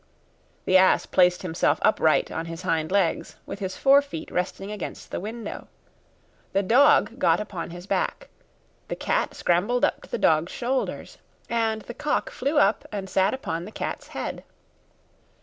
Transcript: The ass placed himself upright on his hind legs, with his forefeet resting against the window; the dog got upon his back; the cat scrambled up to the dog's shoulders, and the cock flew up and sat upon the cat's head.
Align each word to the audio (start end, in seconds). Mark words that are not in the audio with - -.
The 0.65 0.77
ass 0.77 1.05
placed 1.05 1.43
himself 1.43 1.77
upright 1.83 2.31
on 2.31 2.47
his 2.47 2.63
hind 2.63 2.91
legs, 2.91 3.35
with 3.45 3.59
his 3.59 3.77
forefeet 3.77 4.31
resting 4.31 4.71
against 4.71 5.11
the 5.11 5.19
window; 5.19 5.67
the 6.53 6.63
dog 6.63 7.19
got 7.19 7.39
upon 7.39 7.69
his 7.69 7.85
back; 7.85 8.27
the 8.87 8.95
cat 8.95 9.35
scrambled 9.35 9.85
up 9.85 10.01
to 10.01 10.09
the 10.09 10.17
dog's 10.17 10.51
shoulders, 10.51 11.19
and 11.51 11.83
the 11.83 11.93
cock 11.93 12.31
flew 12.31 12.57
up 12.57 12.83
and 12.91 13.11
sat 13.11 13.35
upon 13.35 13.63
the 13.65 13.71
cat's 13.71 14.07
head. 14.07 14.43